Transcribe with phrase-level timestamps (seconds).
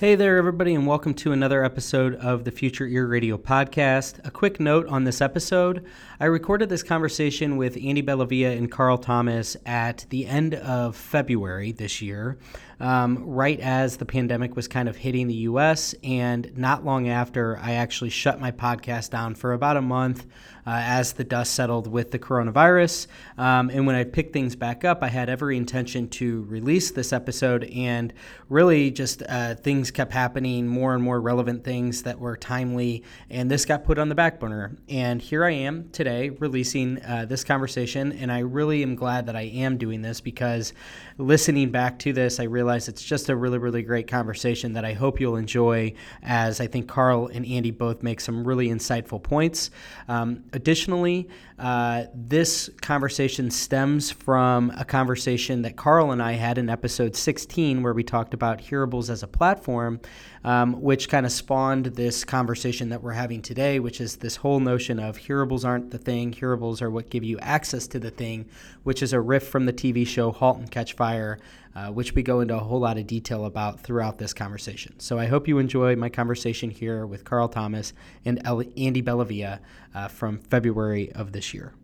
[0.00, 4.26] Hey there, everybody, and welcome to another episode of the Future Ear Radio podcast.
[4.26, 5.84] A quick note on this episode
[6.18, 11.72] I recorded this conversation with Andy Bellavia and Carl Thomas at the end of February
[11.72, 12.38] this year
[12.80, 15.94] um, right as the pandemic was kind of hitting the US.
[16.02, 20.26] And not long after, I actually shut my podcast down for about a month
[20.66, 23.06] uh, as the dust settled with the coronavirus.
[23.38, 27.12] Um, and when I picked things back up, I had every intention to release this
[27.12, 27.64] episode.
[27.64, 28.12] And
[28.48, 33.04] really, just uh, things kept happening, more and more relevant things that were timely.
[33.28, 34.76] And this got put on the back burner.
[34.88, 38.12] And here I am today releasing uh, this conversation.
[38.12, 40.72] And I really am glad that I am doing this because
[41.18, 44.84] listening back to this, I realized realize it's just a really, really great conversation that
[44.84, 49.20] I hope you'll enjoy as I think Carl and Andy both make some really insightful
[49.20, 49.72] points.
[50.06, 56.70] Um, additionally, uh, this conversation stems from a conversation that Carl and I had in
[56.70, 60.00] episode 16 where we talked about hearables as a platform
[60.44, 64.60] um, which kind of spawned this conversation that we're having today, which is this whole
[64.60, 68.48] notion of hearables aren't the thing, hearables are what give you access to the thing,
[68.82, 71.38] which is a riff from the TV show Halt and Catch Fire,
[71.74, 74.98] uh, which we go into a whole lot of detail about throughout this conversation.
[74.98, 77.92] So I hope you enjoy my conversation here with Carl Thomas
[78.24, 79.60] and Andy Bellavia
[79.94, 81.74] uh, from February of this year.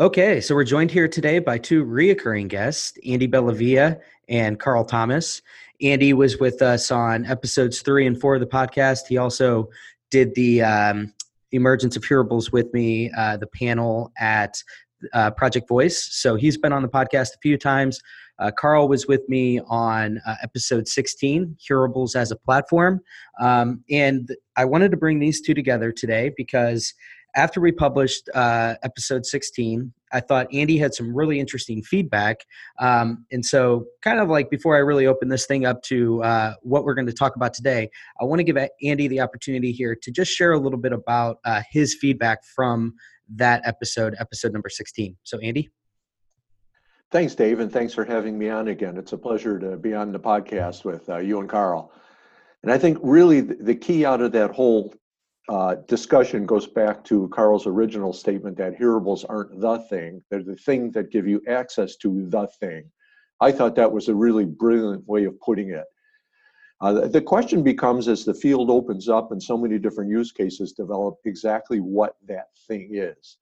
[0.00, 5.40] Okay, so we're joined here today by two reoccurring guests, Andy Bellavia and Carl Thomas.
[5.80, 9.06] Andy was with us on episodes three and four of the podcast.
[9.08, 9.68] He also
[10.10, 11.12] did the um,
[11.52, 14.62] emergence of hearables with me, uh, the panel at
[15.12, 16.12] uh, Project Voice.
[16.12, 18.00] So he's been on the podcast a few times.
[18.38, 23.00] Uh, Carl was with me on uh, episode 16, Hearables as a Platform.
[23.40, 26.94] Um, and I wanted to bring these two together today because
[27.36, 32.44] after we published uh, episode 16, I thought Andy had some really interesting feedback.
[32.78, 36.54] Um, and so, kind of like before I really open this thing up to uh,
[36.62, 37.90] what we're going to talk about today,
[38.20, 41.38] I want to give Andy the opportunity here to just share a little bit about
[41.44, 42.94] uh, his feedback from
[43.34, 45.16] that episode, episode number 16.
[45.24, 45.68] So, Andy?
[47.14, 48.96] Thanks, Dave, and thanks for having me on again.
[48.96, 51.92] It's a pleasure to be on the podcast with uh, you and Carl.
[52.64, 54.92] And I think really the key out of that whole
[55.48, 60.56] uh, discussion goes back to Carl's original statement that hearables aren't the thing, they're the
[60.56, 62.90] thing that give you access to the thing.
[63.40, 65.84] I thought that was a really brilliant way of putting it.
[66.80, 70.72] Uh, the question becomes as the field opens up and so many different use cases
[70.72, 73.36] develop exactly what that thing is.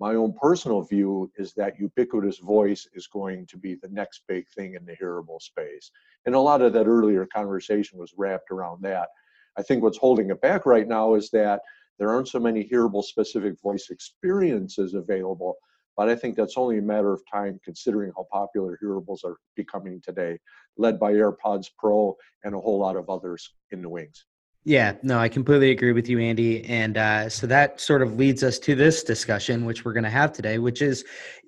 [0.00, 4.48] My own personal view is that ubiquitous voice is going to be the next big
[4.50, 5.90] thing in the hearable space.
[6.24, 9.08] And a lot of that earlier conversation was wrapped around that.
[9.56, 11.62] I think what's holding it back right now is that
[11.98, 15.56] there aren't so many hearable specific voice experiences available.
[15.96, 20.00] But I think that's only a matter of time considering how popular hearables are becoming
[20.00, 20.38] today,
[20.76, 24.24] led by AirPods Pro and a whole lot of others in the wings.
[24.64, 26.64] Yeah, no, I completely agree with you, Andy.
[26.64, 30.10] And uh, so that sort of leads us to this discussion, which we're going to
[30.10, 31.04] have today, which is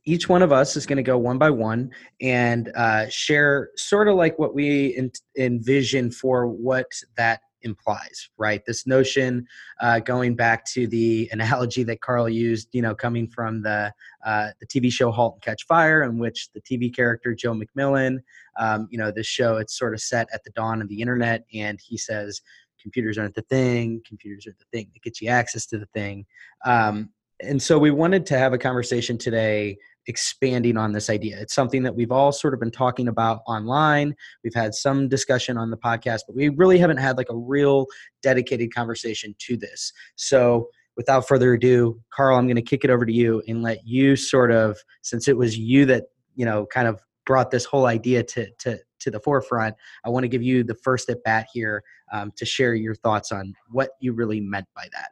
[0.07, 1.91] each one of us is going to go one by one
[2.23, 8.63] and uh, share sort of like what we en- envision for what that implies, right?
[8.67, 9.47] This notion,
[9.81, 13.93] uh, going back to the analogy that Carl used, you know, coming from the
[14.25, 18.19] uh, the TV show *Halt and Catch Fire*, in which the TV character Joe MacMillan,
[18.59, 21.45] um, you know, this show it's sort of set at the dawn of the internet,
[21.55, 22.41] and he says,
[22.83, 24.03] "Computers aren't the thing.
[24.07, 26.27] Computers are the thing that gets you access to the thing."
[26.65, 27.11] Um,
[27.43, 31.39] and so we wanted to have a conversation today expanding on this idea.
[31.41, 34.15] It's something that we've all sort of been talking about online.
[34.45, 37.87] We've had some discussion on the podcast, but we really haven't had like a real
[38.23, 39.93] dedicated conversation to this.
[40.17, 43.87] So, without further ado, Carl, I'm going to kick it over to you and let
[43.87, 46.05] you sort of, since it was you that,
[46.35, 50.25] you know, kind of brought this whole idea to, to, to the forefront, I want
[50.25, 53.91] to give you the first at bat here um, to share your thoughts on what
[54.01, 55.11] you really meant by that.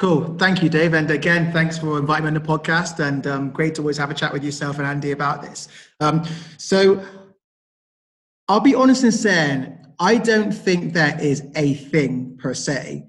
[0.00, 0.34] Cool.
[0.36, 0.94] Thank you, Dave.
[0.94, 2.98] And again, thanks for inviting me on the podcast.
[2.98, 5.68] And um, great to always have a chat with yourself and Andy about this.
[6.00, 6.24] Um,
[6.56, 7.04] so
[8.48, 13.06] I'll be honest in saying, I don't think there is a thing per se.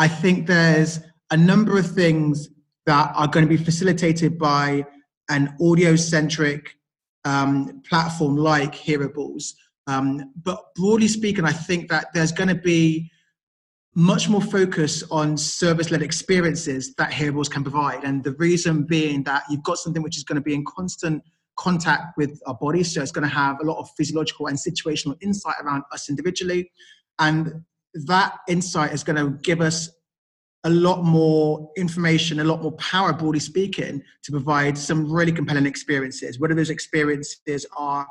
[0.00, 0.98] I think there's
[1.30, 2.48] a number of things
[2.86, 4.84] that are going to be facilitated by
[5.28, 6.76] an audio centric
[7.24, 9.54] um, platform like Hearables.
[9.86, 13.10] Um, but broadly speaking, I think that there's going to be
[13.94, 18.04] much more focus on service-led experiences that hearables can provide.
[18.04, 21.22] And the reason being that you've got something which is going to be in constant
[21.58, 25.16] contact with our body, so it's going to have a lot of physiological and situational
[25.20, 26.70] insight around us individually,
[27.18, 29.90] and that insight is going to give us
[30.64, 35.66] a lot more information, a lot more power, broadly speaking, to provide some really compelling
[35.66, 36.38] experiences.
[36.38, 38.06] Whether those experiences are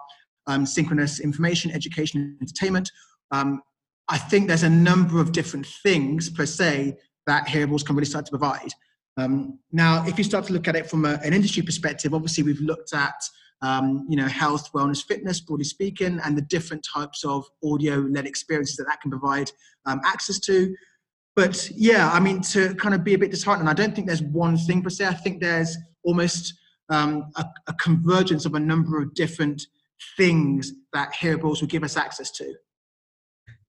[0.48, 2.92] um, synchronous information, education, entertainment.
[3.32, 3.62] Um,
[4.10, 8.26] I think there's a number of different things per se that hearables can really start
[8.26, 8.70] to provide.
[9.18, 12.44] Um, now, if you start to look at it from a, an industry perspective, obviously
[12.44, 13.16] we've looked at
[13.62, 18.76] um, you know health, wellness, fitness, broadly speaking, and the different types of audio-led experiences
[18.78, 19.52] that that can provide
[19.86, 20.76] um, access to
[21.36, 24.22] but yeah, I mean, to kind of be a bit disheartening, I don't think there's
[24.22, 25.08] one thing per se.
[25.08, 26.54] I think there's almost
[26.90, 29.66] um, a, a, convergence of a number of different
[30.18, 32.54] things that hearables will give us access to.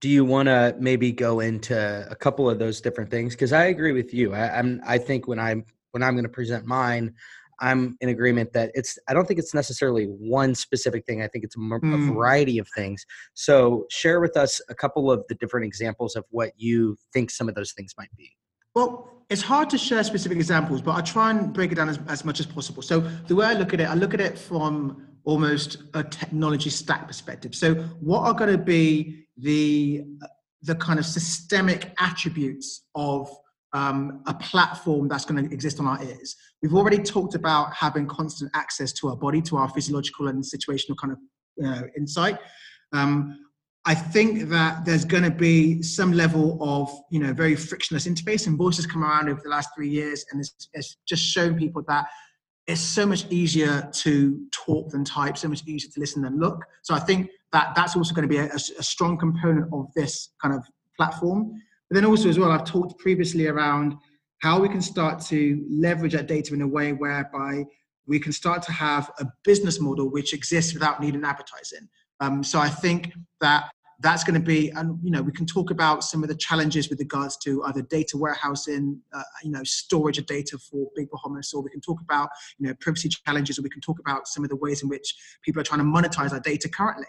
[0.01, 3.35] Do you want to maybe go into a couple of those different things?
[3.35, 4.35] Because I agree with you.
[4.35, 4.81] I, I'm.
[4.85, 7.15] I think when I'm when I'm going to present mine,
[7.61, 11.23] I'm in agreement that it's, I don't think it's necessarily one specific thing.
[11.23, 11.95] I think it's a, mm.
[11.95, 13.05] a, variety of things.
[13.35, 17.49] So share with us a couple of the different examples of what you think some
[17.49, 18.31] of those things might be.
[18.75, 21.99] Well, it's hard to share specific examples, but I try and break it down as,
[22.09, 22.83] as much as possible.
[22.83, 26.71] So the way I look at it, I look at it from almost a technology
[26.71, 27.55] stack perspective.
[27.55, 30.05] So what are going to be the
[30.63, 33.29] the kind of systemic attributes of
[33.73, 36.37] um, a platform that's going to exist on our ears.
[36.63, 40.97] We've already talked about having constant access to our body, to our physiological and situational
[40.97, 41.19] kind of
[41.57, 42.39] know, insight.
[42.93, 43.39] Um,
[43.85, 48.47] I think that there's going to be some level of, you know, very frictionless interface,
[48.47, 51.59] and voice has come around over the last three years, and it's, it's just shown
[51.59, 52.07] people that
[52.69, 56.65] it's so much easier to talk than type, so much easier to listen than look.
[56.83, 60.29] So I think that that's also going to be a, a strong component of this
[60.41, 60.65] kind of
[60.97, 61.61] platform.
[61.91, 63.97] But then also as well, I've talked previously around
[64.43, 67.65] how we can start to leverage that data in a way whereby
[68.07, 71.89] we can start to have a business model which exists without needing advertising.
[72.21, 75.71] Um, so I think that that's going to be, and you know, we can talk
[75.71, 80.19] about some of the challenges with regards to either data warehousing, uh, you know, storage
[80.19, 82.29] of data for big behemoths, or we can talk about,
[82.59, 85.15] you know, privacy challenges, or we can talk about some of the ways in which
[85.45, 87.07] people are trying to monetize our data currently.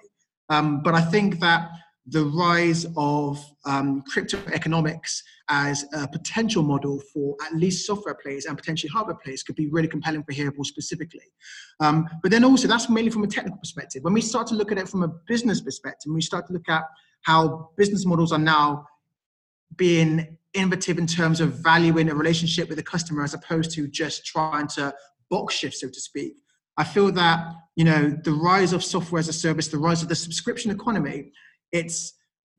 [0.49, 1.71] Um, but I think that
[2.07, 8.45] the rise of um, crypto economics as a potential model for at least software players
[8.45, 11.31] and potentially hardware players could be really compelling for Hearable specifically.
[11.79, 14.03] Um, but then also, that's mainly from a technical perspective.
[14.03, 16.67] When we start to look at it from a business perspective, we start to look
[16.67, 16.83] at
[17.21, 18.85] how business models are now
[19.77, 24.25] being innovative in terms of valuing a relationship with a customer as opposed to just
[24.25, 24.93] trying to
[25.29, 26.33] box shift, so to speak.
[26.77, 30.09] I feel that you know the rise of software as a service, the rise of
[30.09, 31.31] the subscription economy
[31.73, 32.13] it's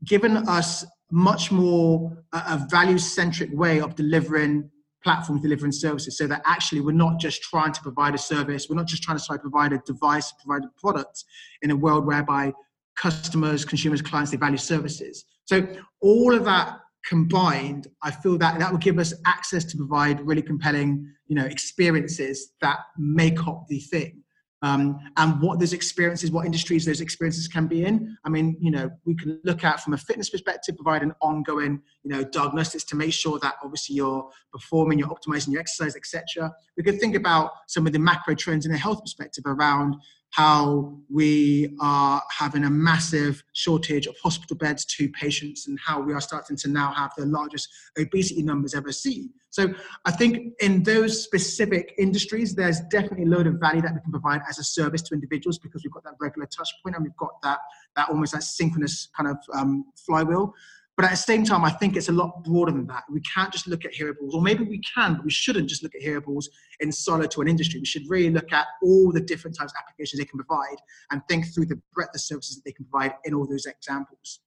[0.05, 4.69] given us much more a value-centric way of delivering
[5.03, 8.77] platforms, delivering services, so that actually we're not just trying to provide a service, we're
[8.77, 11.25] not just trying to to provide a device, provide a product
[11.63, 12.53] in a world whereby
[12.97, 15.25] customers, consumers, clients, they value services.
[15.45, 15.67] So
[16.01, 20.43] all of that combined, I feel that that will give us access to provide really
[20.43, 24.24] compelling, you know, experiences that make up the thing
[24.65, 28.17] um, and what those experiences, what industries those experiences can be in.
[28.25, 31.83] I mean, you know, we can look at from a fitness perspective, provide an ongoing,
[32.03, 36.51] you know, diagnostics to make sure that obviously you're performing, you're optimizing your exercise, etc.
[36.79, 39.97] We could think about some of the macro trends in a health perspective around
[40.35, 46.13] how we are having a massive shortage of hospital beds to patients and how we
[46.13, 47.69] are starting to now have the largest
[48.01, 49.31] obesity numbers ever seen.
[49.51, 49.73] So
[50.05, 54.11] I think in those specific industries, there's definitely a load of value that we can
[54.11, 57.17] provide as a service to individuals because we've got that regular touch point and we've
[57.17, 57.61] got that,
[57.95, 60.53] that almost that synchronous kind of um, flywheel.
[60.97, 63.03] But at the same time, I think it's a lot broader than that.
[63.11, 65.93] We can't just look at hearables, or maybe we can, but we shouldn't just look
[65.95, 66.45] at hearables
[66.81, 67.81] in solo to an industry.
[67.81, 70.77] We should really look at all the different types of applications they can provide
[71.11, 74.41] and think through the breadth of services that they can provide in all those examples.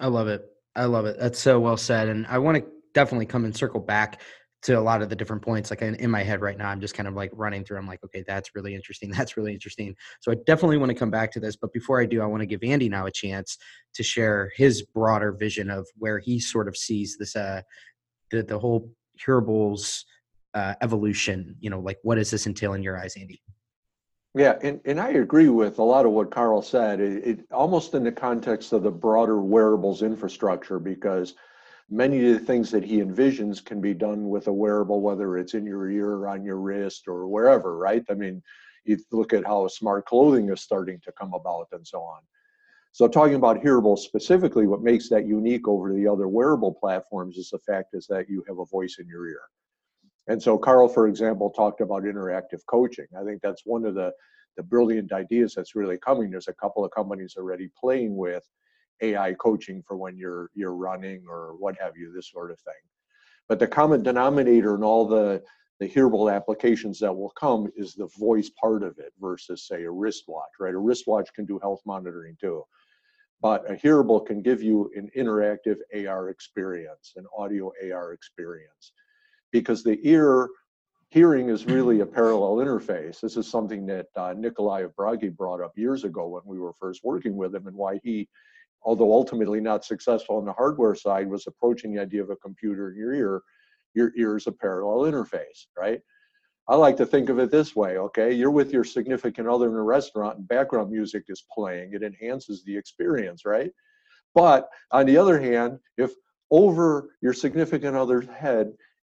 [0.00, 0.44] I love it.
[0.76, 1.18] I love it.
[1.18, 2.08] That's so well said.
[2.08, 4.20] And I want to definitely come and circle back
[4.62, 6.80] to a lot of the different points like in, in, my head right now i'm
[6.80, 9.94] just kind of like running through i'm like okay that's really interesting that's really interesting.
[10.20, 12.40] So i definitely want to come back to this but before i do i want
[12.40, 13.58] to give andy now a chance
[13.94, 17.62] to share his broader vision of where he sort of sees this uh
[18.30, 18.90] the, the whole
[19.24, 20.04] hearables
[20.54, 23.40] uh, evolution you know like what does this entail in your eyes andy?
[24.34, 27.94] Yeah and, and i agree with a lot of what carl said it, it almost
[27.94, 31.34] in the context of the broader wearables infrastructure because
[31.90, 35.54] many of the things that he envisions can be done with a wearable, whether it's
[35.54, 38.04] in your ear or on your wrist or wherever, right?
[38.10, 38.42] I mean,
[38.84, 42.20] you look at how smart clothing is starting to come about and so on.
[42.92, 47.50] So talking about hearables specifically, what makes that unique over the other wearable platforms is
[47.50, 49.42] the fact is that you have a voice in your ear.
[50.26, 53.06] And so Carl, for example, talked about interactive coaching.
[53.18, 54.12] I think that's one of the,
[54.56, 56.30] the brilliant ideas that's really coming.
[56.30, 58.44] There's a couple of companies already playing with
[59.02, 62.74] AI coaching for when you're you're running or what have you, this sort of thing.
[63.48, 65.42] But the common denominator in all the
[65.80, 69.90] the hearable applications that will come is the voice part of it versus say a
[69.90, 70.74] wristwatch, right?
[70.74, 72.64] A wristwatch can do health monitoring too.
[73.40, 78.92] But a hearable can give you an interactive AR experience, an audio AR experience.
[79.52, 80.48] Because the ear
[81.10, 83.20] hearing is really a parallel interface.
[83.20, 87.02] This is something that uh, Nikolai Bragi brought up years ago when we were first
[87.02, 88.28] working with him and why he
[88.82, 92.90] although ultimately not successful on the hardware side, was approaching the idea of a computer
[92.90, 93.42] in your ear.
[93.94, 96.00] Your ear is a parallel interface, right?
[96.68, 98.32] I like to think of it this way, okay?
[98.32, 101.94] You're with your significant other in a restaurant and background music is playing.
[101.94, 103.70] It enhances the experience, right?
[104.34, 106.12] But on the other hand, if
[106.50, 108.72] over your significant other's head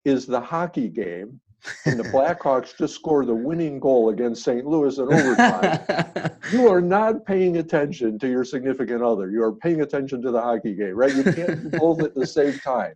[0.05, 1.41] is the hockey game,
[1.85, 4.65] and the Blackhawks just score the winning goal against St.
[4.67, 9.31] Louis in overtime, you are not paying attention to your significant other.
[9.31, 11.15] You are paying attention to the hockey game, right?
[11.15, 12.95] You can't do both at the same time.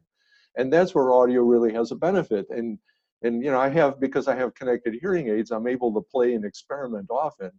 [0.56, 2.46] And that's where audio really has a benefit.
[2.50, 2.78] And
[3.22, 6.34] and you know, I have because I have connected hearing aids, I'm able to play
[6.34, 7.50] and experiment often.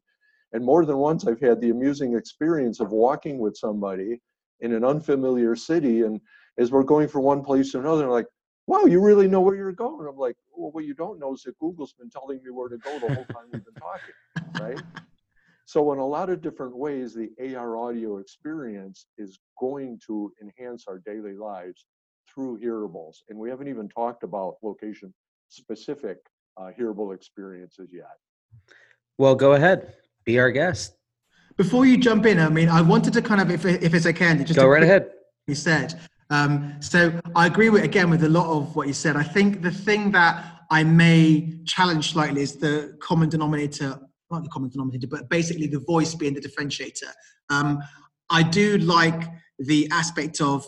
[0.53, 4.21] And more than once I've had the amusing experience of walking with somebody
[4.61, 6.21] in an unfamiliar city and
[6.57, 8.27] as we're going from one place to another, like,
[8.67, 10.07] wow, you really know where you're going.
[10.07, 12.77] I'm like, well, what you don't know is that Google's been telling me where to
[12.77, 14.81] go the whole time we've been talking, right?
[15.65, 20.85] So in a lot of different ways, the AR audio experience is going to enhance
[20.87, 21.85] our daily lives
[22.31, 23.17] through hearables.
[23.29, 25.13] And we haven't even talked about location
[25.49, 26.17] specific
[26.57, 28.17] uh, hearable experiences yet.
[29.17, 29.93] Well, go ahead.
[30.23, 30.95] Be our guest.
[31.57, 34.35] Before you jump in, I mean, I wanted to kind of, if, if it's okay,
[34.43, 35.11] just go right ahead.
[35.47, 39.15] You said, um, so I agree with again with a lot of what you said.
[39.15, 43.99] I think the thing that I may challenge slightly is the common denominator,
[44.31, 47.11] not the common denominator, but basically the voice being the differentiator.
[47.49, 47.79] Um,
[48.29, 49.23] I do like
[49.59, 50.65] the aspect of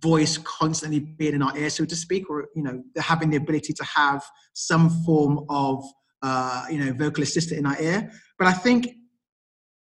[0.00, 3.74] voice constantly being in our ear, so to speak, or you know, having the ability
[3.74, 4.24] to have
[4.54, 5.84] some form of
[6.22, 8.10] uh, you know vocal assistant in our ear.
[8.38, 8.88] But I think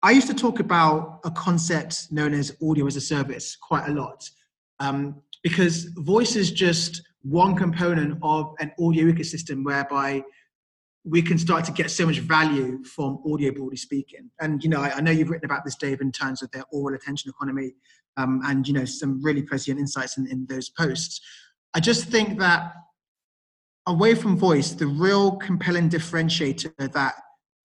[0.01, 3.91] I used to talk about a concept known as audio as a service quite a
[3.91, 4.23] lot
[4.79, 10.23] um, because voice is just one component of an audio ecosystem whereby
[11.05, 14.29] we can start to get so much value from audio broadly speaking.
[14.39, 16.63] And you know I, I know you've written about this dave in terms of their
[16.71, 17.73] oral attention economy
[18.17, 21.19] um, and you know some really prescient insights in, in those posts.
[21.73, 22.73] I just think that
[23.87, 27.15] away from voice the real compelling differentiator that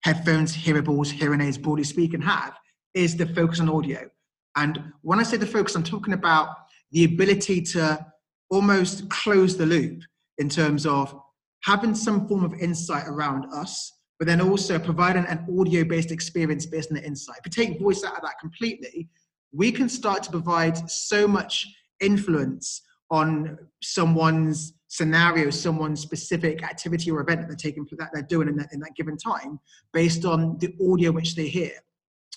[0.03, 2.57] headphones hearables hearing aids broadly speaking have
[2.93, 4.09] is the focus on audio.
[4.55, 6.49] And when i say the focus i'm talking about
[6.91, 8.05] the ability to
[8.49, 10.01] almost close the loop
[10.37, 11.15] in terms of
[11.63, 16.65] having some form of insight around us, but then also providing an audio based experience
[16.65, 17.37] based on the insight.
[17.43, 19.09] If you take voice out of that completely,
[19.51, 21.67] we can start to provide so much
[21.99, 22.81] influence
[23.11, 28.55] on someone's scenario, someone's specific activity or event that they're taking that they're doing in
[28.55, 29.59] that, in that given time,
[29.93, 31.71] based on the audio which they hear.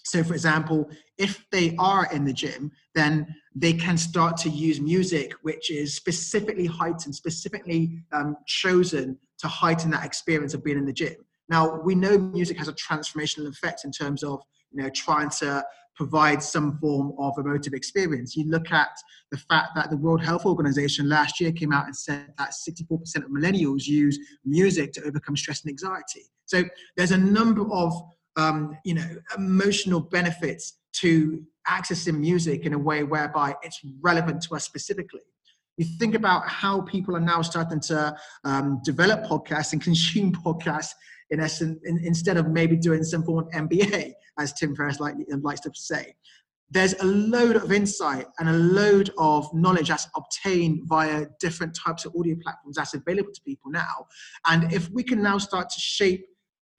[0.05, 4.81] So, for example, if they are in the gym, then they can start to use
[4.81, 10.87] music which is specifically heightened, specifically um, chosen to heighten that experience of being in
[10.87, 11.15] the gym.
[11.49, 14.41] Now, we know music has a transformational effect in terms of
[14.71, 18.35] you know trying to provide some form of emotive experience.
[18.35, 18.89] You look at
[19.31, 23.17] the fact that the World Health Organization last year came out and said that 64%
[23.17, 26.23] of millennials use music to overcome stress and anxiety.
[26.47, 26.65] So
[26.97, 27.93] there's a number of
[28.37, 34.55] um, you know, emotional benefits to accessing music in a way whereby it's relevant to
[34.55, 35.21] us specifically.
[35.79, 40.91] You think about how people are now starting to um, develop podcasts and consume podcasts
[41.31, 45.15] in essence, in, instead of maybe doing some form of MBA, as Tim Ferriss like,
[45.29, 46.15] likes to say.
[46.71, 52.07] There's a load of insight and a load of knowledge that's obtained via different types
[52.07, 54.07] of audio platforms that's available to people now.
[54.47, 56.25] And if we can now start to shape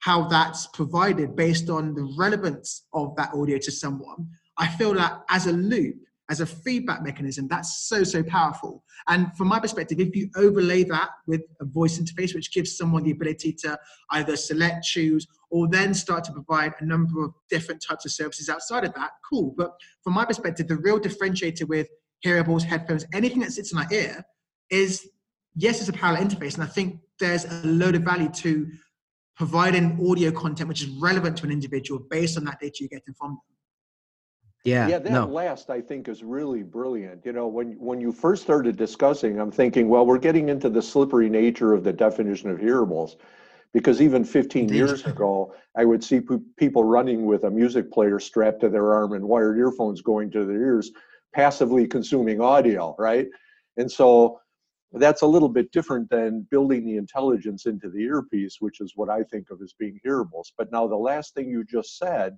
[0.04, 5.22] how that's provided based on the relevance of that audio to someone, I feel that
[5.30, 5.96] as a loop,
[6.28, 8.84] as a feedback mechanism, that's so, so powerful.
[9.08, 13.02] And from my perspective, if you overlay that with a voice interface, which gives someone
[13.02, 13.78] the ability to
[14.10, 18.50] either select, choose, or then start to provide a number of different types of services
[18.50, 19.54] outside of that, cool.
[19.56, 21.88] But from my perspective, the real differentiator with
[22.22, 24.22] hearables, headphones, anything that sits in our ear
[24.68, 25.08] is
[25.56, 26.54] yes, it's a parallel interface.
[26.54, 28.70] And I think there's a load of value to
[29.36, 33.14] providing audio content which is relevant to an individual based on that data you're getting
[33.14, 33.40] from them.
[34.64, 35.26] Yeah, Yeah, that no.
[35.26, 37.26] last I think is really brilliant.
[37.26, 40.80] You know, when when you first started discussing, I'm thinking, well, we're getting into the
[40.80, 43.16] slippery nature of the definition of hearables,
[43.74, 44.76] because even 15 Indeed.
[44.76, 48.94] years ago, I would see pe- people running with a music player strapped to their
[48.94, 50.92] arm and wired earphones going to their ears,
[51.34, 53.28] passively consuming audio, right?
[53.76, 54.40] And so
[55.00, 59.10] that's a little bit different than building the intelligence into the earpiece, which is what
[59.10, 60.52] I think of as being hearables.
[60.56, 62.36] But now the last thing you just said,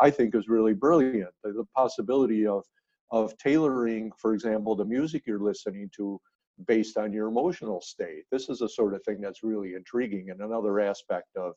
[0.00, 1.30] I think is really brilliant.
[1.44, 2.64] The, the possibility of
[3.12, 6.18] of tailoring, for example, the music you're listening to
[6.66, 8.24] based on your emotional state.
[8.32, 11.54] This is a sort of thing that's really intriguing and another aspect of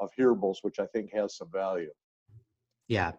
[0.00, 1.90] of hearables, which I think has some value.
[2.88, 3.12] Yeah.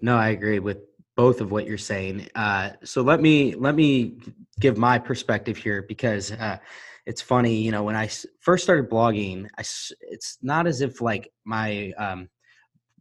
[0.00, 0.78] No, I agree with
[1.18, 2.28] both of what you're saying.
[2.36, 4.18] Uh, so let me let me
[4.60, 6.58] give my perspective here because uh,
[7.06, 7.56] it's funny.
[7.56, 8.08] You know, when I
[8.40, 9.62] first started blogging, I
[10.00, 12.28] it's not as if like my um,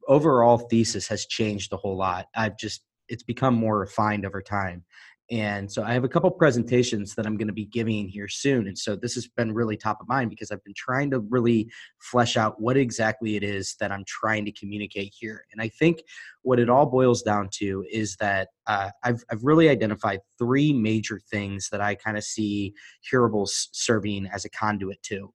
[0.07, 2.25] overall thesis has changed a whole lot.
[2.35, 4.83] I've just it's become more refined over time.
[5.29, 8.67] And so I have a couple presentations that I'm going to be giving here soon.
[8.67, 11.69] And so this has been really top of mind because I've been trying to really
[11.99, 15.43] flesh out what exactly it is that I'm trying to communicate here.
[15.51, 16.01] And I think
[16.43, 21.19] what it all boils down to is that uh, I've, I've really identified three major
[21.29, 22.73] things that I kind of see
[23.11, 25.33] hearables serving as a conduit to.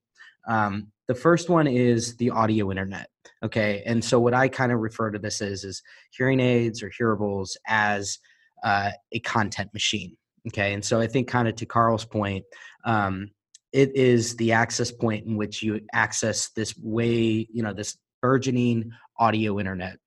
[0.49, 3.11] Um, the first one is the audio internet.
[3.45, 3.83] Okay.
[3.85, 7.57] And so what I kind of refer to this as is hearing aids or hearables
[7.67, 8.19] as
[8.63, 10.17] uh, a content machine.
[10.49, 10.73] Okay.
[10.73, 12.45] And so I think kind of to Carl's point,
[12.85, 13.31] um,
[13.73, 18.91] it is the access point in which you access this way, you know, this burgeoning
[19.19, 19.99] audio internet.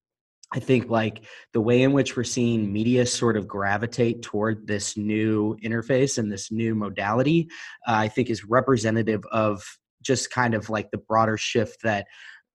[0.53, 4.95] I think like the way in which we're seeing media sort of gravitate toward this
[4.95, 7.47] new interface and this new modality,
[7.87, 9.63] uh, I think is representative of
[10.01, 12.05] just kind of like the broader shift that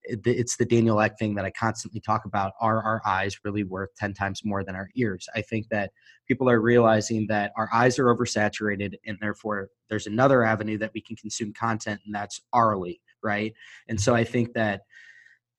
[0.04, 2.52] it's the Daniel Ek thing that I constantly talk about.
[2.60, 5.28] Are our eyes really worth 10 times more than our ears?
[5.34, 5.90] I think that
[6.26, 11.00] people are realizing that our eyes are oversaturated and therefore there's another avenue that we
[11.00, 13.52] can consume content and that's orally, right?
[13.88, 14.82] And so I think that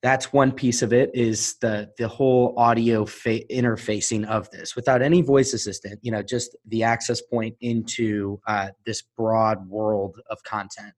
[0.01, 5.01] that's one piece of it is the the whole audio fa- interfacing of this without
[5.01, 10.41] any voice assistant you know just the access point into uh, this broad world of
[10.43, 10.93] content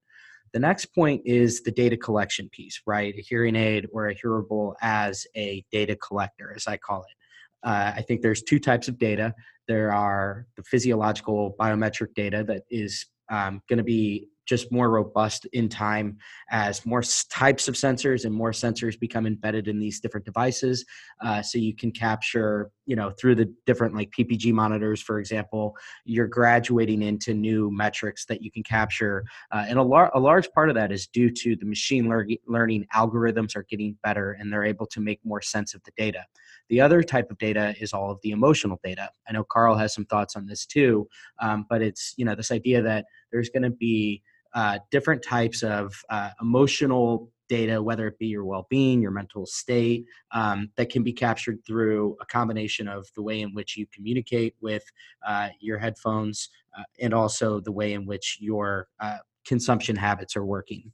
[0.54, 3.14] the next point is the data collection piece right?
[3.18, 7.68] A hearing aid or a hearable as a data collector as i call it.
[7.68, 9.34] Uh, i think there's two types of data.
[9.68, 15.46] There are the physiological biometric data that is um, going to be just more robust
[15.54, 16.18] in time
[16.52, 20.86] as more types of sensors and more sensors become embedded in these different devices
[21.22, 25.76] uh, so you can capture you know through the different like ppg monitors for example
[26.06, 30.52] you're graduating into new metrics that you can capture uh, and a, lar- a large
[30.52, 34.52] part of that is due to the machine lear- learning algorithms are getting better and
[34.52, 36.26] they're able to make more sense of the data.
[36.70, 39.10] The other type of data is all of the emotional data.
[39.28, 41.08] I know carl has some thoughts on this too
[41.40, 44.22] um, but it's you know this idea that there's going to be
[44.54, 49.46] uh, different types of uh, emotional data, whether it be your well being, your mental
[49.46, 53.86] state, um, that can be captured through a combination of the way in which you
[53.94, 54.84] communicate with
[55.28, 60.46] uh, your headphones uh, and also the way in which your uh, consumption habits are
[60.46, 60.92] working.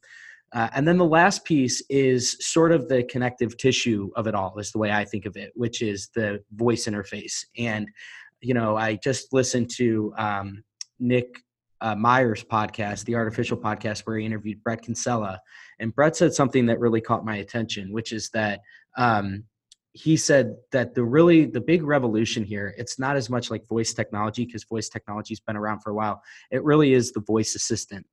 [0.52, 4.58] Uh, and then the last piece is sort of the connective tissue of it all,
[4.58, 7.44] is the way I think of it, which is the voice interface.
[7.56, 7.88] And,
[8.40, 10.64] you know, I just listened to um,
[10.98, 11.42] Nick
[11.80, 15.40] uh, Myers' podcast, the Artificial Podcast, where he interviewed Bret Kinsella,
[15.78, 18.60] and Bret said something that really caught my attention, which is that
[18.96, 19.44] um,
[19.92, 23.92] he said that the really the big revolution here, it's not as much like voice
[23.92, 26.22] technology because voice technology's been around for a while.
[26.50, 28.06] It really is the voice assistant,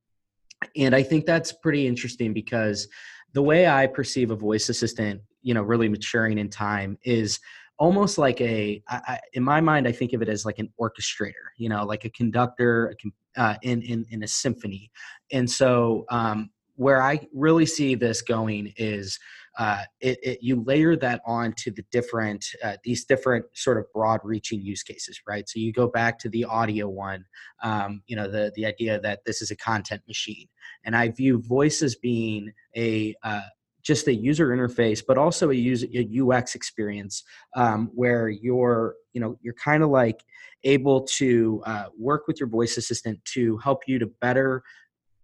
[0.76, 2.88] and I think that's pretty interesting because
[3.34, 7.40] the way I perceive a voice assistant, you know, really maturing in time is
[7.80, 10.70] almost like a I, I, in my mind i think of it as like an
[10.80, 12.96] orchestrator you know like a conductor
[13.38, 14.92] uh, in, in in a symphony.
[15.32, 19.18] And so um, where i really see this going is
[19.58, 23.86] uh, it, it, you layer that on to the different uh, these different sort of
[23.94, 25.50] broad reaching use cases right?
[25.50, 27.26] So you go back to the audio one
[27.64, 30.48] um, you know the the idea that this is a content machine.
[30.84, 33.42] And i view voice as being a uh,
[33.88, 37.24] just a user interface, but also a user a UX experience
[37.56, 40.22] um, where you're you know you're kind of like
[40.66, 44.62] able to uh, work with your voice assistant to help you to better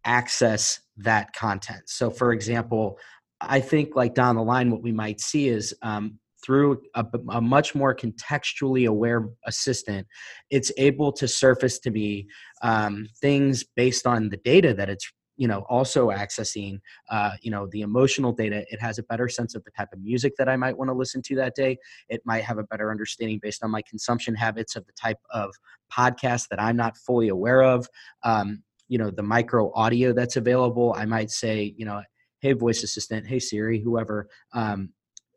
[0.06, 1.82] access that content.
[1.88, 2.98] So, for example,
[3.42, 7.42] I think like down the line, what we might see is um, through a, a,
[7.42, 10.08] much more contextually aware assistant,
[10.50, 12.28] it's able to surface to me
[12.62, 15.12] um, things based on the data that it's
[15.44, 16.80] you know also accessing
[17.10, 20.00] uh, you know the emotional data it has a better sense of the type of
[20.00, 21.78] music that i might want to listen to that day.
[22.08, 25.54] It might have a better understanding based on my consumption habits of the type of
[25.92, 27.90] podcast that i'm not fully aware of
[28.24, 30.96] um, you know the micro audio that's available.
[30.98, 32.02] I might say you know
[32.40, 34.90] hey voice assistant hey siri whoever um,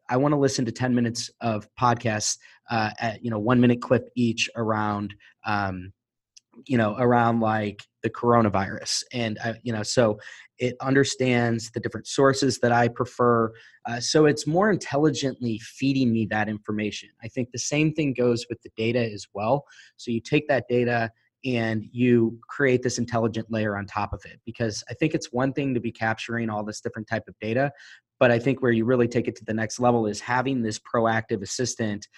[0.08, 2.38] i want to listen to 10 minutes of podcasts
[2.70, 5.14] uh, at you know one minute clip each around
[5.46, 5.92] um,
[6.64, 10.18] you know around like the coronavirus and you know so
[10.58, 13.52] it understands the different sources that i prefer
[13.86, 17.08] uh, so it's more intelligently feeding me that information.
[17.22, 19.64] I think the same thing goes with the data as well
[19.96, 21.10] so you take that data
[21.44, 25.52] and you create this intelligent layer on top of it because i think it's one
[25.52, 27.70] thing to be capturing all this different type of data
[28.18, 30.78] but i think where you really take it to the next level is having this
[30.78, 32.08] proactive assistant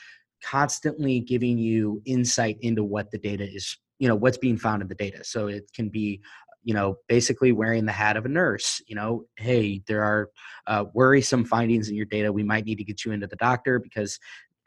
[0.42, 4.88] constantly giving you insight into what the data is you know what's being found in
[4.88, 5.24] the data.
[5.24, 6.20] So it can be
[6.64, 10.28] you know basically wearing the hat of a nurse you know hey there are
[10.66, 12.32] uh, worrisome findings in your data.
[12.32, 14.18] We might need to get you into the doctor because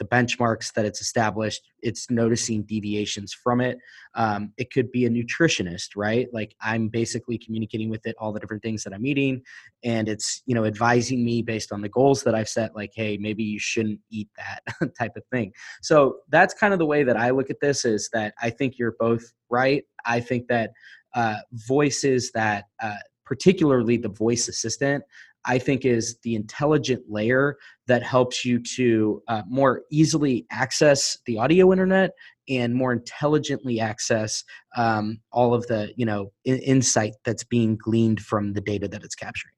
[0.02, 3.78] the benchmarks that it's established it's noticing deviations from it.
[4.16, 6.28] Um, it could be a nutritionist right?
[6.34, 9.44] Like i'm basically communicating with it all the different things that i'm eating
[9.84, 13.18] and it's you know advising me based on the goals that i've set like hey
[13.18, 15.52] maybe you shouldn't eat that type of thing.
[15.82, 18.80] So that's kind of the way that i look at this is that i think
[18.80, 19.84] you're both right.
[20.06, 20.72] I think that
[21.14, 21.38] uh,
[21.68, 25.04] voices that uh, particularly the voice assistant
[25.46, 31.38] I think is the intelligent layer that helps you to uh, more easily access the
[31.38, 32.12] audio internet
[32.50, 34.44] and more intelligently access
[34.76, 39.04] um, all of the you know in- insight that's being gleaned from the data that
[39.04, 39.54] it's capturing.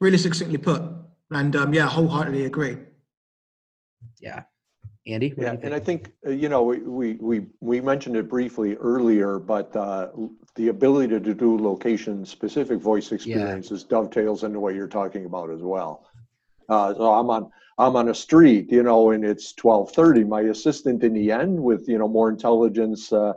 [0.00, 0.82] Really succinctly put,
[1.30, 2.78] and um, yeah, wholeheartedly agree.
[4.20, 4.44] Yeah,
[5.06, 5.34] Andy.
[5.36, 9.74] Yeah, and I think uh, you know we we we mentioned it briefly earlier, but
[9.74, 10.08] uh,
[10.56, 16.06] the ability to do location-specific voice experiences dovetails into what you're talking about as well.
[16.68, 20.28] Uh, so I'm on I'm on a street, you know, and it's 12:30.
[20.28, 23.32] My assistant in the end, with you know more intelligence uh,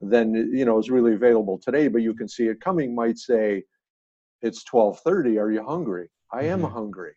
[0.00, 2.94] than you know is really available today, but you can see it coming.
[2.94, 3.64] Might say,
[4.40, 5.38] "It's 12:30.
[5.38, 6.72] Are you hungry?" I am mm-hmm.
[6.72, 7.12] hungry.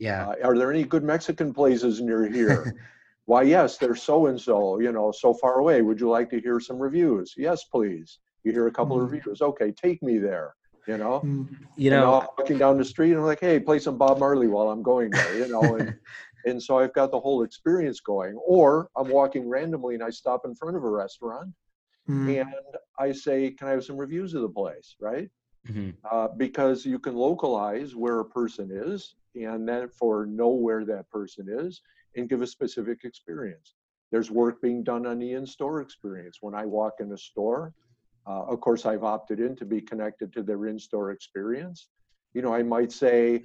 [0.00, 0.30] Yeah.
[0.30, 2.74] Uh, are there any good Mexican places near here?
[3.26, 5.80] Why, yes, they're so and so, you know, so far away.
[5.82, 7.34] Would you like to hear some reviews?
[7.36, 8.18] Yes, please.
[8.42, 9.04] You hear a couple mm.
[9.04, 9.40] of reviews.
[9.40, 10.54] Okay, take me there.
[10.86, 11.48] You know, mm.
[11.76, 14.68] you know, walking down the street and I'm like, hey, play some Bob Marley while
[14.68, 15.38] I'm going there.
[15.38, 15.96] You know, and
[16.44, 18.38] and so I've got the whole experience going.
[18.46, 21.54] Or I'm walking randomly and I stop in front of a restaurant
[22.06, 22.40] mm.
[22.42, 22.52] and
[22.98, 24.96] I say, can I have some reviews of the place?
[25.00, 25.30] Right.
[25.66, 25.90] Mm-hmm.
[26.10, 31.08] Uh, because you can localize where a person is and then for know where that
[31.08, 31.80] person is
[32.16, 33.74] and give a specific experience.
[34.10, 36.38] There's work being done on the in-store experience.
[36.40, 37.72] When I walk in a store,
[38.26, 41.88] uh, of course, I've opted in to be connected to their in-store experience.
[42.32, 43.42] You know, I might say,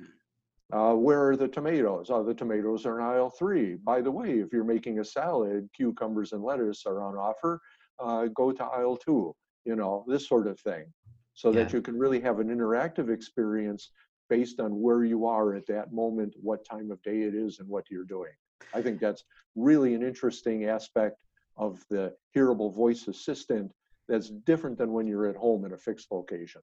[0.72, 2.10] uh, where are the tomatoes?
[2.10, 3.76] Oh, the tomatoes are in aisle three.
[3.76, 7.60] By the way, if you're making a salad, cucumbers and lettuce are on offer.
[8.00, 9.36] Uh, go to aisle two.
[9.66, 10.86] You know, this sort of thing,
[11.34, 11.64] so yeah.
[11.64, 13.92] that you can really have an interactive experience
[14.30, 17.68] based on where you are at that moment, what time of day it is, and
[17.68, 18.32] what you're doing.
[18.74, 19.24] I think that's
[19.56, 21.17] really an interesting aspect
[21.58, 23.72] of the hearable voice assistant
[24.08, 26.62] that's different than when you're at home in a fixed location.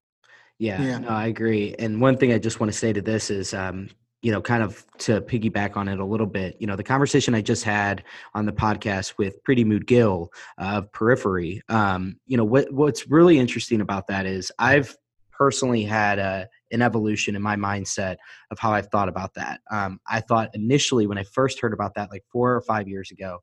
[0.58, 0.98] Yeah, yeah.
[0.98, 1.74] No, I agree.
[1.78, 3.90] And one thing I just want to say to this is, um,
[4.22, 7.34] you know, kind of to piggyback on it a little bit, you know, the conversation
[7.34, 8.02] I just had
[8.34, 13.38] on the podcast with Pretty Mood Gill of Periphery, um, you know, what what's really
[13.38, 14.96] interesting about that is I've
[15.30, 18.16] personally had a an evolution in my mindset
[18.50, 19.60] of how I've thought about that.
[19.70, 23.10] Um, I thought initially when I first heard about that, like four or five years
[23.10, 23.38] ago,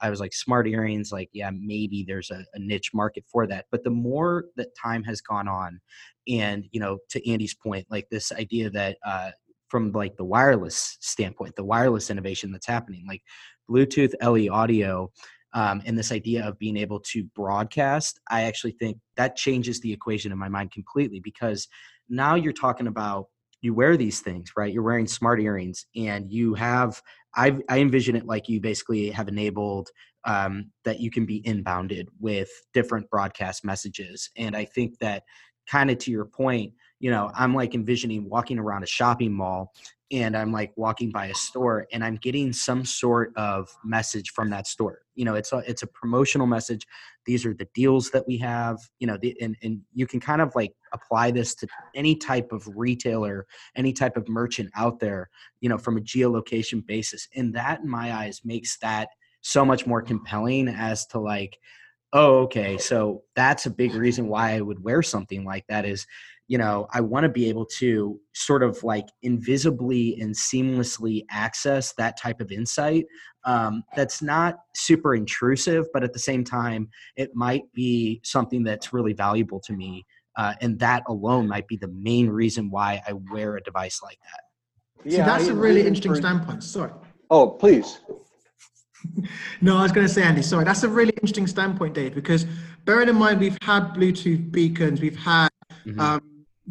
[0.00, 3.66] I was like, smart earrings, like, yeah, maybe there's a, a niche market for that.
[3.70, 5.80] But the more that time has gone on,
[6.28, 9.30] and, you know, to Andy's point, like this idea that, uh,
[9.68, 13.22] from like the wireless standpoint, the wireless innovation that's happening, like
[13.68, 15.10] Bluetooth LE audio,
[15.52, 19.92] um, and this idea of being able to broadcast, I actually think that changes the
[19.92, 21.68] equation in my mind completely because
[22.08, 23.26] now you're talking about
[23.60, 24.72] you wear these things right?
[24.72, 27.02] You're wearing smart earrings and you have
[27.34, 29.88] i i envision it like you basically have enabled
[30.24, 35.22] um, that you can be inbounded with different broadcast messages and i think that
[35.70, 39.72] kind of to your point you know i'm like envisioning walking around a shopping mall
[40.10, 44.50] and i'm like walking by a store and i'm getting some sort of message from
[44.50, 45.00] that store.
[45.14, 46.86] You know it's a it's a promotional message
[47.28, 50.40] these are the deals that we have you know the, and, and you can kind
[50.40, 55.28] of like apply this to any type of retailer any type of merchant out there
[55.60, 59.08] you know from a geolocation basis and that in my eyes makes that
[59.42, 61.58] so much more compelling as to like
[62.14, 66.06] oh, okay, so that's a big reason why I would wear something like that is,
[66.48, 71.92] you know, I want to be able to sort of like invisibly and seamlessly access
[71.94, 73.04] that type of insight
[73.44, 78.92] um, that's not super intrusive, but at the same time, it might be something that's
[78.92, 80.06] really valuable to me.
[80.36, 84.18] Uh, and that alone might be the main reason why I wear a device like
[84.32, 85.10] that.
[85.10, 86.62] Yeah, that's a really interesting standpoint.
[86.64, 86.92] Sorry.
[87.30, 88.00] Oh, please.
[89.60, 90.64] no, I was going to say, Andy, sorry.
[90.64, 92.46] That's a really interesting standpoint, Dave, because
[92.84, 95.48] bearing in mind we've had Bluetooth beacons, we've had
[95.86, 96.00] mm-hmm.
[96.00, 96.20] um,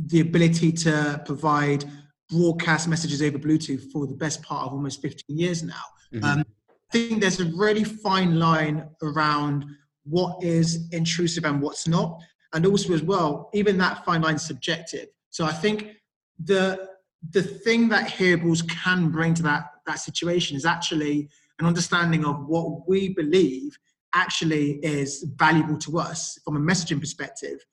[0.06, 1.86] the ability to provide
[2.30, 5.74] broadcast messages over Bluetooth for the best part of almost 15 years now.
[6.14, 6.24] Mm-hmm.
[6.24, 9.66] Um, I think there's a really fine line around
[10.04, 12.20] what is intrusive and what's not.
[12.54, 15.08] And also, as well, even that fine line is subjective.
[15.30, 15.96] So I think
[16.44, 16.88] the
[17.32, 21.30] the thing that hearables can bring to that that situation is actually
[21.60, 23.78] an understanding of what we believe
[24.14, 27.66] actually is valuable to us from a messaging perspective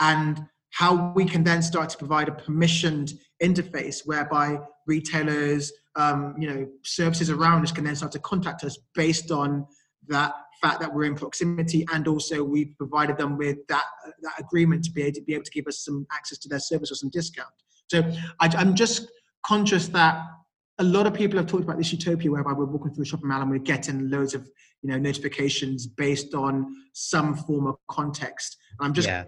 [0.00, 6.48] and how we can then start to provide a permissioned interface whereby retailers um, you
[6.48, 9.66] know services around us can then start to contact us based on
[10.08, 13.84] that fact that we're in proximity and also we've provided them with that,
[14.22, 16.58] that agreement to be, able to be able to give us some access to their
[16.58, 17.48] service or some discount
[17.88, 18.02] so
[18.40, 19.08] I, i'm just
[19.44, 20.24] conscious that
[20.78, 23.28] a lot of people have talked about this utopia whereby we're walking through a shopping
[23.28, 24.48] mall and we're getting loads of
[24.82, 28.56] you know notifications based on some form of context.
[28.80, 29.24] I'm just yeah.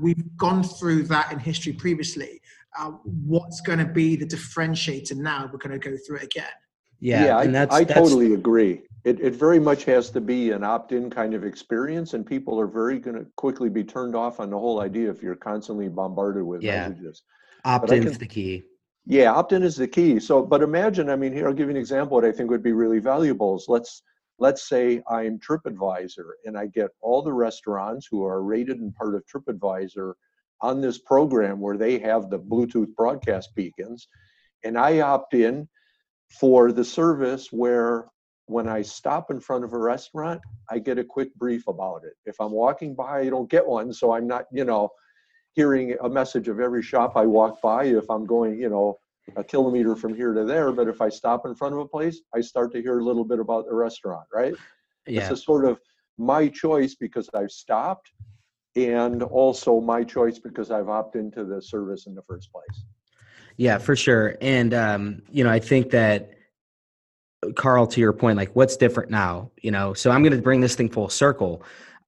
[0.00, 2.40] We've gone through that in history previously.
[2.78, 5.48] Uh, what's going to be the differentiator now?
[5.52, 6.44] We're going to go through it again.
[7.00, 8.82] Yeah, yeah, I, that's, I that's, totally agree.
[9.04, 12.66] It, it very much has to be an opt-in kind of experience, and people are
[12.66, 16.44] very going to quickly be turned off on the whole idea if you're constantly bombarded
[16.44, 16.88] with yeah.
[16.88, 17.22] messages.
[17.64, 18.62] Opt-in is the key.
[19.06, 20.20] Yeah, opt-in is the key.
[20.20, 22.16] So, but imagine, I mean, here I'll give you an example.
[22.16, 24.02] What I think would be really valuable is let's
[24.40, 29.14] let's say I'm TripAdvisor and I get all the restaurants who are rated and part
[29.14, 30.14] of TripAdvisor
[30.62, 34.08] on this program where they have the Bluetooth broadcast beacons,
[34.64, 35.68] and I opt in
[36.40, 38.08] for the service where
[38.46, 42.14] when I stop in front of a restaurant, I get a quick brief about it.
[42.26, 44.90] If I'm walking by, I don't get one, so I'm not, you know,
[45.52, 48.98] hearing a message of every shop I walk by if I'm going, you know,
[49.36, 50.72] a kilometer from here to there.
[50.72, 53.24] But if I stop in front of a place, I start to hear a little
[53.24, 54.54] bit about the restaurant, right?
[55.06, 55.22] Yeah.
[55.22, 55.78] It's a sort of
[56.18, 58.12] my choice because I've stopped
[58.76, 62.84] and also my choice because I've opted into the service in the first place.
[63.56, 64.36] Yeah, for sure.
[64.40, 66.30] And, um, you know, I think that
[67.56, 70.60] Carl, to your point, like what's different now, you know, so I'm going to bring
[70.60, 71.62] this thing full circle.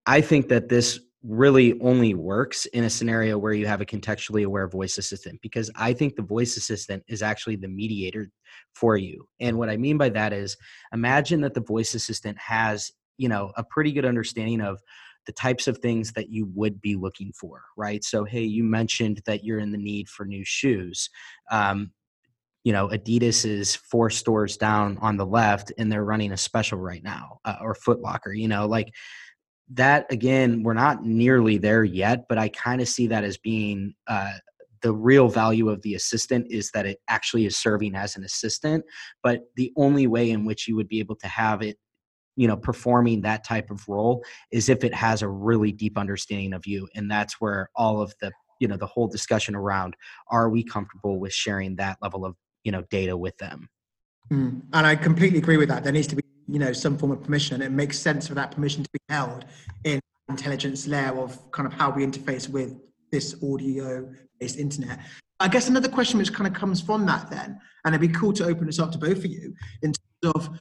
[0.07, 4.45] I think that this really only works in a scenario where you have a contextually
[4.45, 8.29] aware voice assistant because I think the voice assistant is actually the mediator
[8.75, 9.27] for you.
[9.41, 10.57] And what I mean by that is
[10.93, 14.81] imagine that the voice assistant has, you know, a pretty good understanding of
[15.27, 18.03] the types of things that you would be looking for, right?
[18.03, 21.09] So, hey, you mentioned that you're in the need for new shoes.
[21.51, 21.93] Um,
[22.65, 26.79] you know, Adidas is four stores down on the left and they're running a special
[26.79, 28.93] right now, uh, or Footlocker, you know, like
[29.71, 33.95] that again, we're not nearly there yet, but I kind of see that as being
[34.07, 34.33] uh,
[34.83, 38.85] the real value of the assistant is that it actually is serving as an assistant.
[39.23, 41.79] But the only way in which you would be able to have it,
[42.37, 46.53] you know, performing that type of role is if it has a really deep understanding
[46.53, 49.97] of you, and that's where all of the you know the whole discussion around
[50.31, 53.69] are we comfortable with sharing that level of you know data with them
[54.31, 54.61] mm.
[54.73, 55.85] and i completely agree with that.
[55.85, 57.55] There needs to be you know some form of permission.
[57.57, 59.45] And it makes sense for that permission to be held
[59.85, 62.79] in intelligence layer of kind of how we interface with
[63.11, 65.01] this audio based internet.
[65.41, 68.33] I guess another question which kind of comes from that then and it'd be cool
[68.35, 70.61] to open this up to both of you in terms of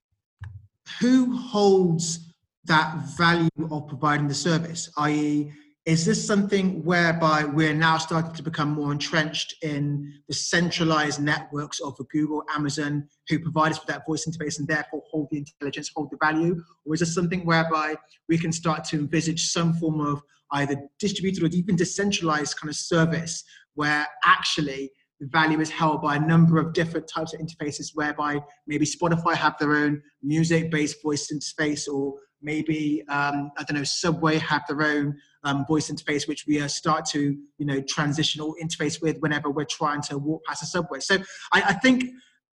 [0.99, 2.33] who holds
[2.65, 5.51] that value of providing the service i.e
[5.85, 11.79] is this something whereby we're now starting to become more entrenched in the centralized networks
[11.79, 15.89] of Google, Amazon, who provide us with that voice interface and therefore hold the intelligence,
[15.95, 16.61] hold the value?
[16.85, 17.95] Or is this something whereby
[18.29, 22.75] we can start to envisage some form of either distributed or even decentralized kind of
[22.75, 27.91] service where actually the value is held by a number of different types of interfaces
[27.95, 33.83] whereby maybe Spotify have their own music-based voice interface or maybe um, I don't know
[33.83, 38.41] Subway have their own um, voice interface, which we uh, start to you know transition
[38.41, 40.99] or interface with whenever we're trying to walk past a subway.
[40.99, 41.17] So
[41.51, 42.05] I, I think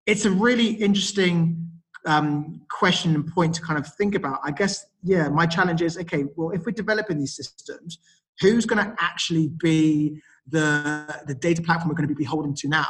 [0.06, 1.70] it's a really interesting
[2.06, 4.40] um, question and point to kind of think about.
[4.44, 6.26] I guess yeah, my challenge is okay.
[6.36, 8.00] Well, if we're developing these systems,
[8.40, 12.68] who's going to actually be the the data platform we're going to be beholden to
[12.68, 12.88] now?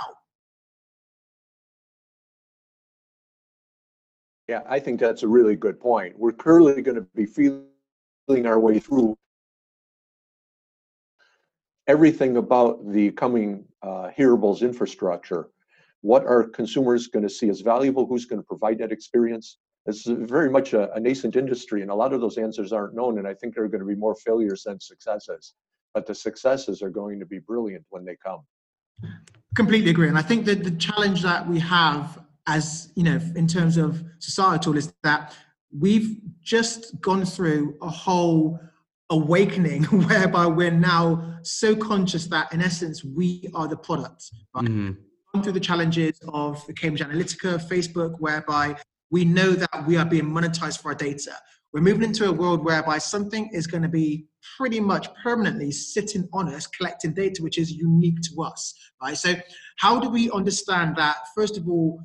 [4.47, 6.17] Yeah, I think that's a really good point.
[6.17, 9.17] We're clearly going to be feeling our way through
[11.87, 15.49] everything about the coming uh, hearables infrastructure.
[16.01, 18.05] What are consumers going to see as valuable?
[18.05, 19.57] Who's going to provide that experience?
[19.85, 23.19] It's very much a, a, nascent industry, and a lot of those answers aren't known.
[23.19, 25.53] And I think there are going to be more failures than successes.
[25.93, 28.41] But the successes are going to be brilliant when they come.
[29.55, 30.09] Completely agree.
[30.09, 34.03] And I think that the challenge that we have, as you know, in terms of
[34.19, 35.35] societal, is that
[35.77, 38.59] we've just gone through a whole
[39.09, 44.65] awakening whereby we're now so conscious that in essence we are the product right?
[44.65, 45.41] mm-hmm.
[45.41, 48.75] through the challenges of the cambridge analytica facebook whereby
[49.09, 51.31] we know that we are being monetized for our data
[51.73, 54.25] we're moving into a world whereby something is going to be
[54.57, 59.35] pretty much permanently sitting on us collecting data which is unique to us right so
[59.77, 62.01] how do we understand that first of all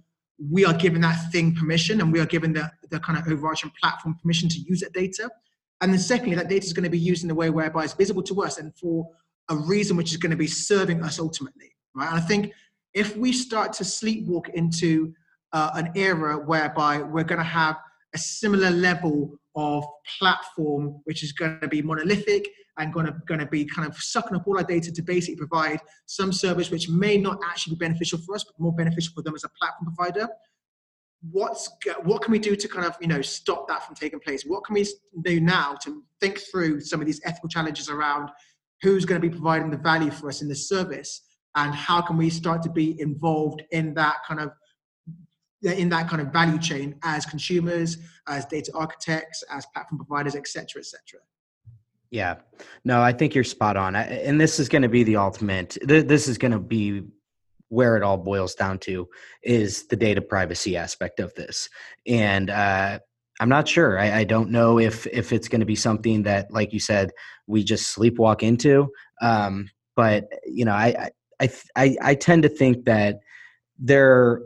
[0.50, 3.70] we are given that thing permission and we are given the, the kind of overarching
[3.80, 5.30] platform permission to use that data
[5.82, 7.92] and then secondly, that data is going to be used in a way whereby it's
[7.92, 9.08] visible to us and for
[9.48, 12.06] a reason which is going to be serving us ultimately, right?
[12.06, 12.52] And I think
[12.94, 15.12] if we start to sleepwalk into
[15.52, 17.76] uh, an era whereby we're going to have
[18.14, 19.84] a similar level of
[20.18, 23.96] platform which is going to be monolithic and going to, going to be kind of
[23.96, 27.78] sucking up all our data to basically provide some service which may not actually be
[27.78, 30.28] beneficial for us but more beneficial for them as a platform provider.
[31.30, 31.70] What's
[32.02, 34.42] what can we do to kind of you know stop that from taking place?
[34.44, 34.86] What can we
[35.22, 38.30] do now to think through some of these ethical challenges around
[38.80, 41.22] who's going to be providing the value for us in this service?
[41.54, 44.50] And how can we start to be involved in that kind of
[45.62, 47.98] in that kind of value chain as consumers
[48.28, 51.20] as data architects as platform providers etc etc
[52.10, 52.34] yeah
[52.84, 56.28] no i think you're spot on and this is going to be the ultimate this
[56.28, 57.02] is going to be
[57.72, 59.08] where it all boils down to
[59.42, 61.70] is the data privacy aspect of this.
[62.06, 62.98] And uh,
[63.40, 63.98] I'm not sure.
[63.98, 67.12] I, I, don't know if if it's going to be something that, like you said,
[67.46, 68.90] we just sleepwalk into.
[69.22, 71.08] Um, but you know, I,
[71.40, 73.20] I I I tend to think that
[73.78, 74.42] there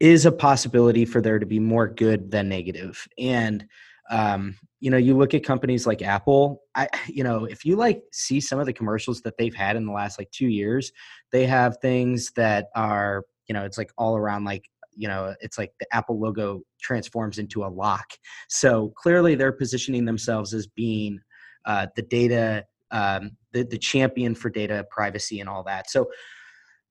[0.00, 3.66] is a possibility for there to be more good than negative, and
[4.10, 8.02] um, you know you look at companies like apple i you know if you like
[8.12, 10.92] see some of the commercials that they've had in the last like two years
[11.32, 14.64] they have things that are you know it's like all around like
[14.96, 18.12] you know it's like the apple logo transforms into a lock.
[18.48, 21.20] So clearly they're positioning themselves as being
[21.64, 25.90] uh, the data um, the, the champion for data privacy and all that.
[25.90, 26.06] So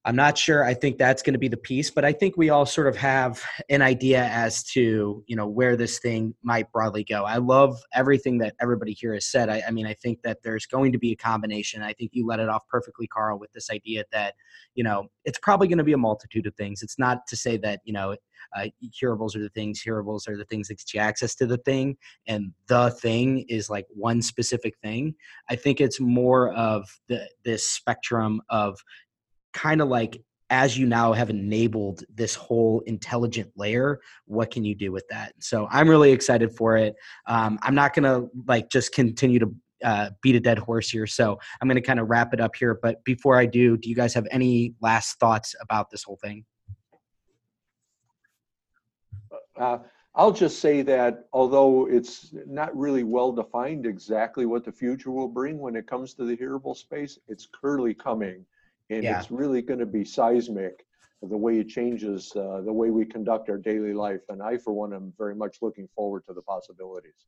[0.08, 0.64] I'm not sure.
[0.64, 2.96] I think that's going to be the piece, but I think we all sort of
[2.96, 7.24] have an idea as to you know where this thing might broadly go.
[7.24, 9.50] I love everything that everybody here has said.
[9.50, 11.82] I, I mean, I think that there's going to be a combination.
[11.82, 14.36] I think you let it off perfectly, Carl, with this idea that
[14.76, 16.84] you know it's probably going to be a multitude of things.
[16.84, 18.16] It's not to say that you know
[18.56, 21.98] uh, are the things, hearables are the things that get you access to the thing,
[22.28, 25.16] and the thing is like one specific thing.
[25.50, 28.80] I think it's more of the this spectrum of
[29.56, 34.76] kind of like as you now have enabled this whole intelligent layer what can you
[34.76, 35.34] do with that?
[35.40, 36.94] So i'm really excited for it.
[37.26, 41.40] Um, i'm not gonna like just continue to uh, beat a dead horse here so
[41.62, 44.14] i'm gonna kind of wrap it up here but before i do do you guys
[44.14, 46.46] have any last thoughts about this whole thing?
[49.58, 49.78] Uh,
[50.16, 55.28] I'll just say that although it's not really well defined exactly what the future will
[55.28, 58.46] bring when it comes to the hearable space, it's clearly coming
[58.90, 59.20] and yeah.
[59.20, 60.86] it's really going to be seismic
[61.22, 64.74] the way it changes uh, the way we conduct our daily life and i for
[64.74, 67.26] one am very much looking forward to the possibilities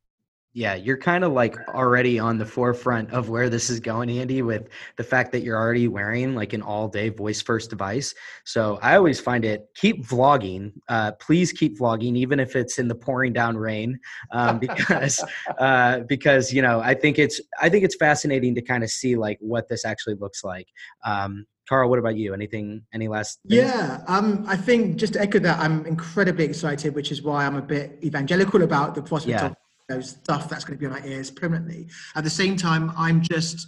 [0.58, 4.42] yeah, you're kind of like already on the forefront of where this is going, Andy,
[4.42, 8.16] with the fact that you're already wearing like an all day voice first device.
[8.44, 10.74] So I always find it keep vlogging.
[10.90, 14.00] Uh, please keep vlogging, even if it's in the pouring down rain,
[14.32, 15.24] um, because
[15.60, 19.16] uh, because you know I think it's I think it's fascinating to kind of see
[19.16, 20.68] like what this actually looks like.
[21.06, 22.34] Um, Carl, what about you?
[22.34, 22.82] Anything?
[22.92, 23.42] Any last?
[23.48, 23.62] Things?
[23.62, 27.58] Yeah, um, I think just to echo that, I'm incredibly excited, which is why I'm
[27.58, 29.46] a bit evangelical about the prospect yeah.
[29.48, 29.56] of
[29.90, 31.88] know, stuff that's going to be on our ears permanently.
[32.16, 33.68] At the same time, I'm just,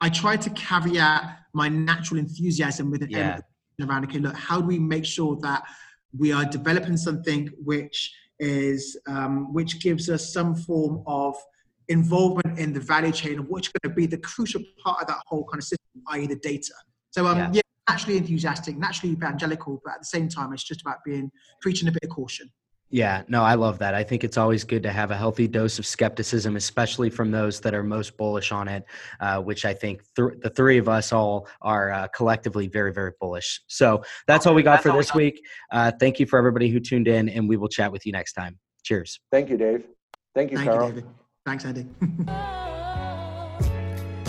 [0.00, 3.40] I try to caveat my natural enthusiasm with an yeah.
[3.82, 5.62] around, okay, look, how do we make sure that
[6.16, 11.34] we are developing something which is, um, which gives us some form of
[11.88, 15.18] involvement in the value chain, which is going to be the crucial part of that
[15.26, 16.26] whole kind of system, i.e.
[16.26, 16.74] the data.
[17.10, 17.50] So, um, yeah.
[17.54, 21.88] yeah, naturally enthusiastic, naturally evangelical, but at the same time, it's just about being, preaching
[21.88, 22.50] a bit of caution.
[22.90, 23.94] Yeah, no, I love that.
[23.94, 27.60] I think it's always good to have a healthy dose of skepticism, especially from those
[27.60, 28.84] that are most bullish on it,
[29.20, 33.12] uh, which I think th- the three of us all are uh, collectively very, very
[33.20, 33.60] bullish.
[33.66, 35.44] So that's all we got for this week.
[35.70, 38.32] Uh, thank you for everybody who tuned in, and we will chat with you next
[38.32, 38.58] time.
[38.84, 39.20] Cheers.
[39.30, 39.84] Thank you, Dave.
[40.34, 40.94] Thank you, Thank Carl.
[40.94, 41.04] You,
[41.44, 41.86] Thanks, Andy.